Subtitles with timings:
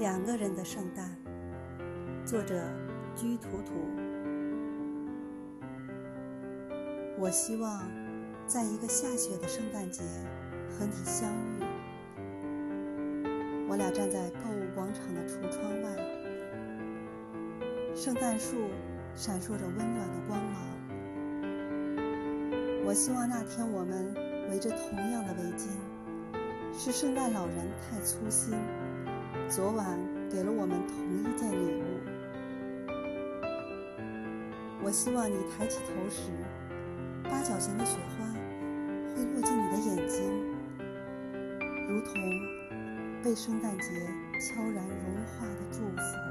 [0.00, 1.14] 两个人的圣诞，
[2.24, 2.58] 作者
[3.14, 3.74] 居图图。
[7.18, 7.86] 我希望
[8.46, 10.02] 在一个下雪的圣诞节
[10.70, 11.62] 和你相遇。
[13.68, 15.94] 我俩站在购物广场的橱窗外，
[17.94, 18.56] 圣诞树
[19.14, 20.62] 闪烁着温暖的光芒。
[22.86, 24.14] 我希望那天我们
[24.50, 25.68] 围着同样的围巾，
[26.72, 28.54] 是圣诞老人太粗心。
[29.50, 29.98] 昨晚
[30.30, 31.82] 给了我们同一件礼物。
[34.80, 36.30] 我希望你抬起头时，
[37.24, 38.24] 八角形的雪花
[39.12, 40.22] 会落进你的眼睛，
[41.88, 42.14] 如同
[43.24, 43.90] 被圣诞节
[44.38, 46.29] 悄然融化的祝福。